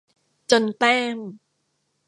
[0.51, 1.17] จนแต้ม